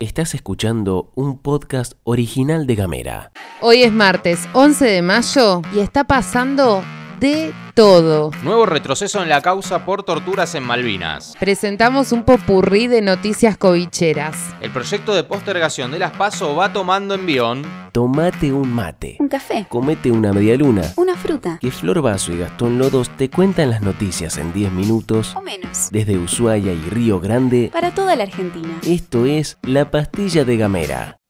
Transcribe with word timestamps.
Estás 0.00 0.34
escuchando 0.34 1.10
un 1.14 1.38
podcast 1.38 1.94
original 2.04 2.66
de 2.66 2.74
Gamera. 2.74 3.32
Hoy 3.60 3.82
es 3.82 3.92
martes 3.92 4.48
11 4.52 4.84
de 4.84 5.00
mayo 5.00 5.62
y 5.74 5.78
está 5.78 6.04
pasando 6.04 6.82
de 7.22 7.54
todo. 7.74 8.32
Nuevo 8.42 8.66
retroceso 8.66 9.22
en 9.22 9.28
la 9.28 9.40
causa 9.42 9.84
por 9.84 10.02
torturas 10.02 10.56
en 10.56 10.64
Malvinas. 10.64 11.36
Presentamos 11.38 12.10
un 12.10 12.24
popurrí 12.24 12.88
de 12.88 13.00
noticias 13.00 13.56
covicheras. 13.56 14.36
El 14.60 14.72
proyecto 14.72 15.14
de 15.14 15.22
postergación 15.22 15.92
de 15.92 16.00
las 16.00 16.10
PASO 16.10 16.56
va 16.56 16.72
tomando 16.72 17.14
envión. 17.14 17.64
Tomate 17.92 18.52
un 18.52 18.72
mate. 18.72 19.18
Un 19.20 19.28
café. 19.28 19.66
Comete 19.68 20.10
una 20.10 20.32
medialuna. 20.32 20.82
Una 20.96 21.16
fruta. 21.16 21.58
Que 21.60 21.70
Flor 21.70 22.02
Vaso 22.02 22.32
y 22.32 22.38
Gastón 22.38 22.78
Lodos 22.78 23.08
te 23.10 23.30
cuentan 23.30 23.70
las 23.70 23.82
noticias 23.82 24.36
en 24.38 24.52
10 24.52 24.72
minutos. 24.72 25.36
O 25.36 25.42
menos. 25.42 25.90
Desde 25.92 26.18
Ushuaia 26.18 26.72
y 26.72 26.90
Río 26.90 27.20
Grande. 27.20 27.70
Para 27.72 27.92
toda 27.92 28.16
la 28.16 28.24
Argentina. 28.24 28.80
Esto 28.84 29.26
es 29.26 29.58
La 29.62 29.92
Pastilla 29.92 30.44
de 30.44 30.56
Gamera. 30.56 31.21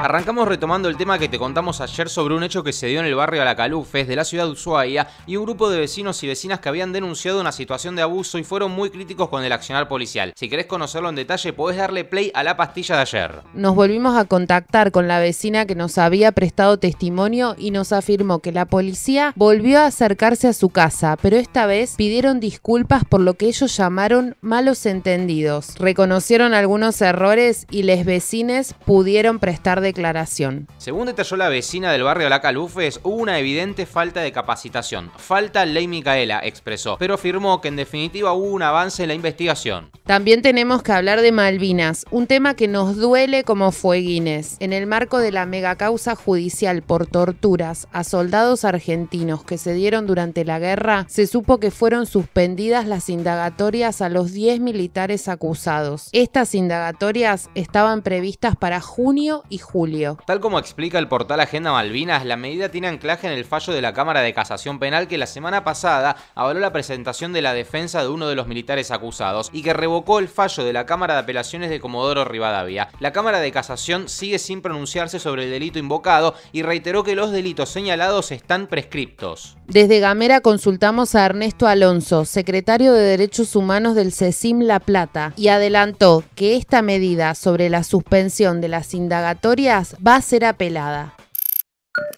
Arrancamos 0.00 0.46
retomando 0.46 0.88
el 0.88 0.96
tema 0.96 1.18
que 1.18 1.28
te 1.28 1.40
contamos 1.40 1.80
ayer 1.80 2.08
sobre 2.08 2.36
un 2.36 2.44
hecho 2.44 2.62
que 2.62 2.72
se 2.72 2.86
dio 2.86 3.00
en 3.00 3.06
el 3.06 3.16
barrio 3.16 3.42
Alacalufes 3.42 4.06
de 4.06 4.14
la 4.14 4.24
ciudad 4.24 4.44
de 4.44 4.52
Ushuaia 4.52 5.08
y 5.26 5.34
un 5.34 5.44
grupo 5.44 5.68
de 5.68 5.80
vecinos 5.80 6.22
y 6.22 6.28
vecinas 6.28 6.60
que 6.60 6.68
habían 6.68 6.92
denunciado 6.92 7.40
una 7.40 7.50
situación 7.50 7.96
de 7.96 8.02
abuso 8.02 8.38
y 8.38 8.44
fueron 8.44 8.70
muy 8.70 8.90
críticos 8.90 9.28
con 9.28 9.42
el 9.42 9.50
accionar 9.50 9.88
policial. 9.88 10.32
Si 10.36 10.48
querés 10.48 10.66
conocerlo 10.66 11.08
en 11.08 11.16
detalle, 11.16 11.52
podés 11.52 11.78
darle 11.78 12.04
play 12.04 12.30
a 12.32 12.44
la 12.44 12.56
pastilla 12.56 12.94
de 12.94 13.00
ayer. 13.02 13.42
Nos 13.54 13.74
volvimos 13.74 14.16
a 14.16 14.24
contactar 14.24 14.92
con 14.92 15.08
la 15.08 15.18
vecina 15.18 15.66
que 15.66 15.74
nos 15.74 15.98
había 15.98 16.30
prestado 16.30 16.78
testimonio 16.78 17.56
y 17.58 17.72
nos 17.72 17.92
afirmó 17.92 18.38
que 18.38 18.52
la 18.52 18.66
policía 18.66 19.32
volvió 19.34 19.80
a 19.80 19.86
acercarse 19.86 20.46
a 20.46 20.52
su 20.52 20.68
casa, 20.68 21.16
pero 21.20 21.36
esta 21.36 21.66
vez 21.66 21.96
pidieron 21.96 22.38
disculpas 22.38 23.04
por 23.04 23.20
lo 23.20 23.34
que 23.34 23.46
ellos 23.46 23.76
llamaron 23.76 24.36
malos 24.42 24.86
entendidos. 24.86 25.74
Reconocieron 25.76 26.54
algunos 26.54 27.02
errores 27.02 27.66
y 27.68 27.82
les 27.82 28.06
vecines 28.06 28.74
pudieron 28.86 29.40
prestar 29.40 29.87
declaración. 29.88 30.68
Según 30.76 31.06
detalló 31.06 31.36
la 31.36 31.48
vecina 31.48 31.90
del 31.90 32.02
barrio 32.02 32.28
La 32.28 32.40
Calufes, 32.40 33.00
hubo 33.02 33.16
una 33.16 33.38
evidente 33.38 33.86
falta 33.86 34.20
de 34.20 34.32
capacitación. 34.32 35.10
Falta 35.16 35.64
ley 35.64 35.88
Micaela, 35.88 36.40
expresó, 36.44 36.96
pero 36.98 37.14
afirmó 37.14 37.60
que 37.60 37.68
en 37.68 37.76
definitiva 37.76 38.32
hubo 38.32 38.50
un 38.50 38.62
avance 38.62 39.02
en 39.02 39.08
la 39.08 39.14
investigación. 39.14 39.90
También 40.04 40.42
tenemos 40.42 40.82
que 40.82 40.92
hablar 40.92 41.22
de 41.22 41.32
Malvinas, 41.32 42.04
un 42.10 42.26
tema 42.26 42.54
que 42.54 42.68
nos 42.68 42.96
duele 42.96 43.44
como 43.44 43.72
fueguines. 43.72 44.56
En 44.60 44.72
el 44.72 44.86
marco 44.86 45.18
de 45.18 45.32
la 45.32 45.46
megacausa 45.46 46.14
judicial 46.14 46.82
por 46.82 47.06
torturas 47.06 47.88
a 47.92 48.04
soldados 48.04 48.64
argentinos 48.64 49.44
que 49.44 49.58
se 49.58 49.72
dieron 49.72 50.06
durante 50.06 50.44
la 50.44 50.58
guerra, 50.58 51.06
se 51.08 51.26
supo 51.26 51.58
que 51.58 51.70
fueron 51.70 52.06
suspendidas 52.06 52.86
las 52.86 53.08
indagatorias 53.08 54.02
a 54.02 54.08
los 54.10 54.32
10 54.32 54.60
militares 54.60 55.28
acusados. 55.28 56.08
Estas 56.12 56.54
indagatorias 56.54 57.48
estaban 57.54 58.02
previstas 58.02 58.54
para 58.56 58.80
junio 58.80 59.44
y 59.48 59.58
julio 59.58 59.77
Tal 60.26 60.40
como 60.40 60.58
explica 60.58 60.98
el 60.98 61.06
portal 61.06 61.38
Agenda 61.38 61.70
Malvinas, 61.70 62.24
la 62.24 62.36
medida 62.36 62.68
tiene 62.68 62.88
anclaje 62.88 63.28
en 63.28 63.32
el 63.32 63.44
fallo 63.44 63.72
de 63.72 63.80
la 63.80 63.92
Cámara 63.92 64.22
de 64.22 64.34
Casación 64.34 64.80
Penal 64.80 65.06
que 65.06 65.18
la 65.18 65.26
semana 65.26 65.62
pasada 65.62 66.16
avaló 66.34 66.58
la 66.58 66.72
presentación 66.72 67.32
de 67.32 67.42
la 67.42 67.54
defensa 67.54 68.02
de 68.02 68.08
uno 68.08 68.26
de 68.26 68.34
los 68.34 68.48
militares 68.48 68.90
acusados 68.90 69.50
y 69.52 69.62
que 69.62 69.72
revocó 69.72 70.18
el 70.18 70.26
fallo 70.26 70.64
de 70.64 70.72
la 70.72 70.84
Cámara 70.84 71.14
de 71.14 71.20
Apelaciones 71.20 71.70
de 71.70 71.78
Comodoro 71.78 72.24
Rivadavia. 72.24 72.88
La 72.98 73.12
Cámara 73.12 73.38
de 73.38 73.52
Casación 73.52 74.08
sigue 74.08 74.40
sin 74.40 74.62
pronunciarse 74.62 75.20
sobre 75.20 75.44
el 75.44 75.50
delito 75.50 75.78
invocado 75.78 76.34
y 76.50 76.62
reiteró 76.62 77.04
que 77.04 77.14
los 77.14 77.30
delitos 77.30 77.68
señalados 77.68 78.32
están 78.32 78.66
prescriptos. 78.66 79.56
Desde 79.68 80.00
Gamera 80.00 80.40
consultamos 80.40 81.14
a 81.14 81.24
Ernesto 81.24 81.68
Alonso, 81.68 82.24
secretario 82.24 82.92
de 82.94 83.02
Derechos 83.02 83.54
Humanos 83.54 83.94
del 83.94 84.12
CECIM 84.12 84.62
La 84.62 84.80
Plata, 84.80 85.34
y 85.36 85.48
adelantó 85.48 86.24
que 86.34 86.56
esta 86.56 86.82
medida 86.82 87.34
sobre 87.34 87.68
la 87.68 87.84
suspensión 87.84 88.60
de 88.60 88.68
las 88.68 88.94
indagatorias 88.94 89.67
va 89.68 90.16
a 90.16 90.22
ser 90.22 90.44
apelada. 90.44 91.14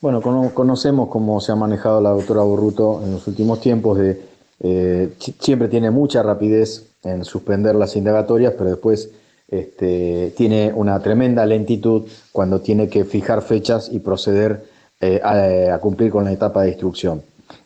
Bueno, 0.00 0.21
conocemos 0.21 1.09
cómo 1.09 1.41
se 1.41 1.53
ha 1.53 1.56
manejado 1.56 2.00
la 2.00 2.11
doctora 2.11 2.43
Borruto 2.43 3.03
en 3.05 3.12
los 3.12 3.27
últimos 3.27 3.61
tiempos. 3.61 3.99
De, 3.99 4.21
eh, 4.61 5.12
siempre 5.38 5.69
tiene 5.69 5.91
mucha 5.91 6.22
rapidez 6.22 6.87
en 7.03 7.25
suspender 7.25 7.75
las 7.75 7.97
indagatorias, 7.97 8.55
pero 8.56 8.71
después 8.71 9.11
este, 9.49 10.33
tiene 10.37 10.72
una 10.75 11.00
tremenda 11.00 11.44
lentitud 11.47 12.06
cuando 12.31 12.61
tiene 12.61 12.88
que 12.88 13.05
fijar 13.05 13.43
fechas 13.43 13.88
y 13.91 14.00
proceder 14.00 14.65
eh, 15.00 15.21
a, 15.22 15.78
cumplir 15.78 16.11
con 16.11 16.25
la 16.25 16.32
etapa 16.32 16.62
de 16.62 16.69
instrucción. 16.69 17.22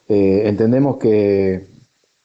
Eh, 0.09 0.43
entendemos 0.47 0.97
que 0.99 1.67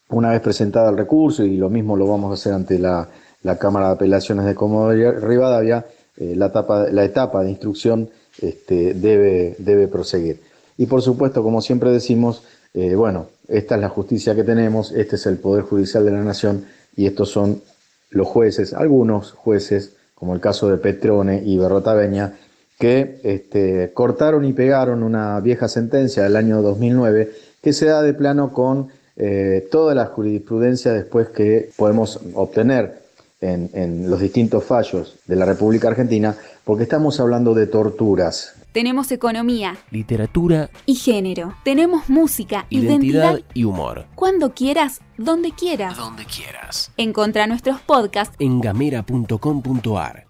una 0.09 0.29
vez 0.29 0.41
presentado 0.41 0.89
el 0.89 0.97
recurso, 0.97 1.43
y 1.43 1.57
lo 1.57 1.69
mismo 1.69 1.97
lo 1.97 2.07
vamos 2.07 2.31
a 2.31 2.33
hacer 2.35 2.53
ante 2.53 2.79
la, 2.79 3.09
la 3.43 3.57
Cámara 3.57 3.87
de 3.87 3.93
Apelaciones 3.93 4.45
de 4.45 4.55
Comodoro 4.55 5.19
Rivadavia, 5.19 5.85
eh, 6.19 6.33
la, 6.35 6.47
etapa, 6.47 6.87
la 6.91 7.03
etapa 7.03 7.43
de 7.43 7.49
instrucción 7.51 8.09
este, 8.41 8.93
debe, 8.93 9.55
debe 9.57 9.87
proseguir. 9.87 10.39
Y 10.77 10.85
por 10.85 11.01
supuesto, 11.01 11.43
como 11.43 11.61
siempre 11.61 11.91
decimos, 11.91 12.43
eh, 12.73 12.95
bueno, 12.95 13.27
esta 13.47 13.75
es 13.75 13.81
la 13.81 13.89
justicia 13.89 14.35
que 14.35 14.43
tenemos, 14.43 14.91
este 14.91 15.15
es 15.15 15.25
el 15.25 15.37
Poder 15.37 15.63
Judicial 15.63 16.05
de 16.05 16.11
la 16.11 16.23
Nación 16.23 16.65
y 16.95 17.05
estos 17.05 17.29
son 17.29 17.61
los 18.11 18.27
jueces, 18.27 18.73
algunos 18.73 19.31
jueces, 19.31 19.93
como 20.15 20.33
el 20.33 20.39
caso 20.39 20.69
de 20.69 20.77
Petrone 20.77 21.41
y 21.45 21.57
Berrotaveña, 21.57 22.37
que 22.77 23.19
este, 23.23 23.91
cortaron 23.93 24.45
y 24.45 24.53
pegaron 24.53 25.03
una 25.03 25.39
vieja 25.41 25.67
sentencia 25.67 26.23
del 26.23 26.35
año 26.35 26.61
2009 26.61 27.31
que 27.61 27.73
se 27.73 27.85
da 27.85 28.01
de 28.01 28.13
plano 28.13 28.53
con 28.53 28.87
eh, 29.17 29.67
toda 29.69 29.93
la 29.93 30.05
jurisprudencia 30.05 30.93
después 30.93 31.27
que 31.27 31.71
podemos 31.75 32.19
obtener 32.35 32.98
en, 33.41 34.09
los 34.09 34.19
distintos 34.19 34.63
fallos 34.63 35.17
de 35.25 35.35
la 35.35 35.45
República 35.45 35.87
Argentina, 35.87 36.35
porque 36.63 36.83
estamos 36.83 37.19
hablando 37.19 37.53
de 37.53 37.67
torturas. 37.67 38.53
Tenemos 38.71 39.11
economía, 39.11 39.77
literatura 39.89 40.69
y 40.85 40.95
género. 40.95 41.55
Tenemos 41.63 42.09
música, 42.09 42.65
identidad, 42.69 43.39
y 43.53 43.63
humor. 43.63 44.05
Cuando 44.15 44.53
quieras, 44.53 45.01
donde 45.17 45.51
quieras. 45.51 45.97
Donde 45.97 46.25
quieras. 46.25 46.91
Encontra 46.97 47.47
nuestros 47.47 47.81
podcasts 47.81 48.35
en 48.39 48.61
gamera.com.ar. 48.61 50.28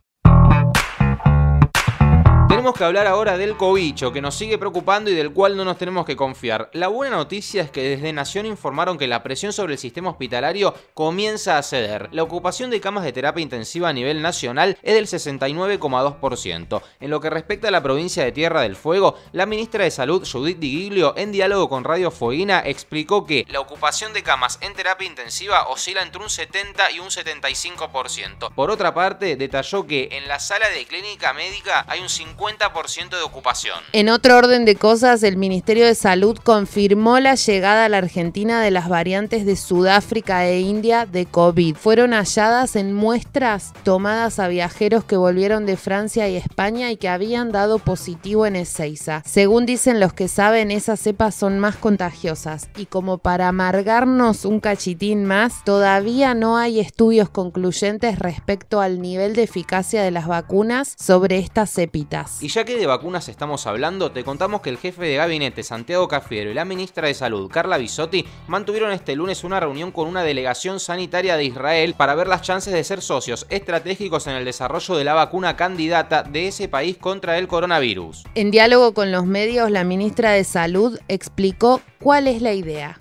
Tenemos 2.50 2.74
que 2.74 2.84
hablar 2.84 3.06
ahora 3.06 3.38
del 3.38 3.56
cobicho, 3.58 4.12
que 4.12 4.24
nos 4.24 4.34
sigue 4.34 4.58
preocupando 4.58 5.12
y 5.12 5.14
del 5.14 5.32
cual 5.32 5.56
no 5.56 5.64
nos 5.64 5.78
tenemos 5.78 6.04
que 6.04 6.16
confiar. 6.16 6.72
La 6.74 6.88
buena 6.88 7.16
noticia 7.16 7.62
es 7.62 7.70
que 7.70 7.84
desde 7.84 8.12
Nación 8.12 8.48
informaron 8.48 8.98
que 8.98 9.06
la 9.06 9.22
presión 9.22 9.54
sobre 9.54 9.74
el 9.74 9.80
sistema 9.80 10.10
hospitalario 10.10 10.74
comienza 10.96 11.60
a 11.60 11.64
ceder. 11.64 12.10
La 12.12 12.24
ocupación 12.24 12.72
de 12.72 12.82
camas 12.82 13.04
de 13.04 13.14
terapia 13.14 13.44
intensiva 13.44 13.88
a 13.88 13.94
nivel 13.94 14.24
nacional 14.24 14.80
es 14.82 14.96
del 14.96 15.06
69,2%. 15.06 16.82
En 17.00 17.12
lo 17.12 17.22
que 17.22 17.30
respecta 17.30 17.68
a 17.68 17.72
la 17.72 17.84
provincia 17.84 18.24
de 18.24 18.32
Tierra 18.32 18.62
del 18.62 18.76
Fuego, 18.76 19.16
la 19.32 19.46
ministra 19.46 19.84
de 19.84 19.92
Salud, 19.92 20.28
Judith 20.30 20.58
Di 20.58 20.72
Giglio, 20.72 21.14
en 21.18 21.32
diálogo 21.32 21.70
con 21.70 21.84
Radio 21.84 22.10
Fueguina, 22.10 22.64
explicó 22.66 23.28
que 23.28 23.46
la 23.48 23.60
ocupación 23.60 24.12
de 24.12 24.24
camas 24.24 24.58
en 24.62 24.74
terapia 24.74 25.08
intensiva 25.08 25.68
oscila 25.68 26.02
entre 26.02 26.24
un 26.24 26.32
70 26.32 26.92
y 26.94 27.00
un 27.00 27.10
75%. 27.10 28.56
Por 28.56 28.72
otra 28.72 28.96
parte, 28.96 29.36
detalló 29.36 29.86
que 29.86 30.10
en 30.14 30.28
la 30.28 30.40
sala 30.40 30.68
de 30.70 30.88
clínica 30.88 31.32
médica 31.34 31.86
hay 31.88 32.02
un 32.02 32.10
50 32.10 32.39
de 32.40 33.22
ocupación. 33.22 33.78
En 33.92 34.08
otro 34.08 34.38
orden 34.38 34.64
de 34.64 34.76
cosas, 34.76 35.24
el 35.24 35.36
Ministerio 35.36 35.86
de 35.86 35.94
Salud 35.94 36.38
confirmó 36.42 37.20
la 37.20 37.36
llegada 37.36 37.84
a 37.84 37.90
la 37.90 37.98
Argentina 37.98 38.62
de 38.62 38.72
las 38.72 38.88
variantes 38.88 39.46
de 39.46 39.58
Sudáfrica 39.58 40.48
e 40.48 40.62
India 40.62 41.06
de 41.06 41.26
COVID. 41.26 41.76
Fueron 41.76 42.14
halladas 42.14 42.78
en 42.78 42.94
muestras 42.94 43.74
tomadas 43.84 44.40
a 44.40 44.48
viajeros 44.48 45.04
que 45.04 45.18
volvieron 45.18 45.66
de 45.66 45.76
Francia 45.76 46.30
y 46.30 46.38
España 46.38 46.92
y 46.92 46.98
que 46.98 47.10
habían 47.10 47.52
dado 47.52 47.78
positivo 47.78 48.46
en 48.46 48.56
Ezeiza. 48.56 49.22
Según 49.26 49.66
dicen 49.66 50.00
los 50.00 50.14
que 50.14 50.30
saben, 50.30 50.72
esas 50.72 51.02
cepas 51.02 51.36
son 51.36 51.60
más 51.60 51.76
contagiosas 51.76 52.70
y 52.78 52.86
como 52.86 53.18
para 53.18 53.50
amargarnos 53.50 54.46
un 54.46 54.62
cachitín 54.62 55.26
más, 55.26 55.66
todavía 55.66 56.34
no 56.36 56.58
hay 56.58 56.80
estudios 56.80 57.30
concluyentes 57.30 58.18
respecto 58.18 58.80
al 58.80 59.02
nivel 59.02 59.36
de 59.36 59.44
eficacia 59.44 60.02
de 60.04 60.12
las 60.12 60.28
vacunas 60.28 60.96
sobre 60.98 61.40
estas 61.40 61.72
cepitas. 61.72 62.29
Y 62.42 62.48
ya 62.48 62.64
que 62.64 62.78
de 62.78 62.86
vacunas 62.86 63.28
estamos 63.30 63.68
hablando, 63.68 64.12
te 64.12 64.24
contamos 64.24 64.62
que 64.62 64.70
el 64.70 64.78
jefe 64.78 65.04
de 65.04 65.16
gabinete 65.16 65.64
Santiago 65.64 66.08
Cafiero 66.08 66.50
y 66.50 66.54
la 66.54 66.66
ministra 66.66 67.08
de 67.08 67.14
Salud 67.14 67.50
Carla 67.52 67.78
Bisotti 67.78 68.26
mantuvieron 68.48 68.92
este 68.92 69.16
lunes 69.16 69.44
una 69.44 69.60
reunión 69.60 69.92
con 69.92 70.08
una 70.08 70.24
delegación 70.24 70.80
sanitaria 70.80 71.36
de 71.36 71.44
Israel 71.44 71.96
para 71.98 72.16
ver 72.16 72.28
las 72.28 72.42
chances 72.42 72.74
de 72.74 72.84
ser 72.84 73.02
socios 73.02 73.46
estratégicos 73.50 74.28
en 74.28 74.34
el 74.34 74.46
desarrollo 74.46 74.96
de 74.96 75.04
la 75.04 75.14
vacuna 75.14 75.56
candidata 75.56 76.24
de 76.24 76.48
ese 76.48 76.68
país 76.68 76.98
contra 76.98 77.38
el 77.38 77.48
coronavirus. 77.48 78.24
En 78.36 78.52
diálogo 78.52 78.94
con 78.94 79.12
los 79.12 79.26
medios, 79.26 79.70
la 79.72 79.84
ministra 79.84 80.32
de 80.32 80.44
Salud 80.44 81.00
explicó 81.08 81.82
cuál 82.00 82.28
es 82.28 82.42
la 82.42 82.54
idea. 82.54 83.00